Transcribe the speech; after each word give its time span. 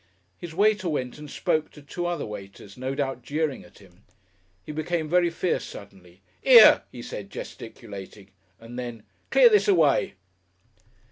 His 0.35 0.55
waiter 0.55 0.89
went 0.89 1.19
and 1.19 1.29
spoke 1.29 1.69
to 1.73 1.81
two 1.83 2.07
other 2.07 2.25
waiters, 2.25 2.75
no 2.75 2.95
doubt 2.95 3.21
jeering 3.21 3.63
at 3.63 3.77
him. 3.77 4.03
He 4.65 4.71
became 4.71 5.07
very 5.07 5.29
fierce 5.29 5.63
suddenly. 5.63 6.23
"Ere!" 6.43 6.81
he 6.91 7.03
said, 7.03 7.29
gesticulating, 7.29 8.31
and 8.59 8.79
then, 8.79 9.03
"clear 9.29 9.49
this 9.49 9.67
away!" 9.67 10.15